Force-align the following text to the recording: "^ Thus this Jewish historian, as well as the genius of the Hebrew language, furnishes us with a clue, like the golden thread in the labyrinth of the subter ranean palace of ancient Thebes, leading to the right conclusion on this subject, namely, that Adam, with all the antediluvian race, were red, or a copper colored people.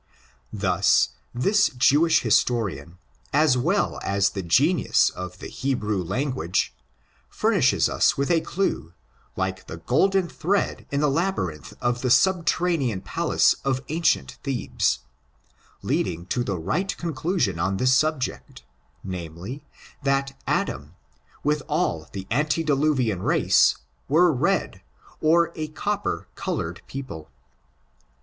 "^ 0.01 0.03
Thus 0.51 1.09
this 1.31 1.69
Jewish 1.77 2.21
historian, 2.21 2.97
as 3.31 3.55
well 3.55 3.99
as 4.01 4.31
the 4.31 4.41
genius 4.41 5.11
of 5.11 5.37
the 5.37 5.45
Hebrew 5.47 6.03
language, 6.03 6.73
furnishes 7.29 7.87
us 7.87 8.17
with 8.17 8.31
a 8.31 8.41
clue, 8.41 8.95
like 9.35 9.67
the 9.67 9.77
golden 9.77 10.27
thread 10.27 10.87
in 10.89 11.01
the 11.01 11.07
labyrinth 11.07 11.75
of 11.81 12.01
the 12.01 12.09
subter 12.09 12.63
ranean 12.63 13.03
palace 13.03 13.53
of 13.63 13.83
ancient 13.89 14.39
Thebes, 14.41 15.01
leading 15.83 16.25
to 16.29 16.43
the 16.43 16.57
right 16.57 16.97
conclusion 16.97 17.59
on 17.59 17.77
this 17.77 17.93
subject, 17.93 18.63
namely, 19.03 19.63
that 20.01 20.35
Adam, 20.47 20.95
with 21.43 21.61
all 21.67 22.09
the 22.11 22.25
antediluvian 22.31 23.21
race, 23.21 23.77
were 24.09 24.33
red, 24.33 24.81
or 25.21 25.51
a 25.53 25.67
copper 25.67 26.27
colored 26.33 26.81
people. 26.87 27.29